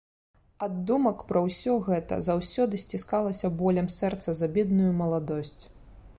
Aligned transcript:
Ад 0.67 0.77
думак 0.91 1.19
пра 1.31 1.43
ўсё 1.47 1.75
гэта 1.89 2.17
заўсёды 2.29 2.81
сціскалася 2.85 3.53
болем 3.61 3.93
сэрца 3.99 4.29
за 4.43 4.53
бедную 4.59 4.91
маладосць. 5.05 5.63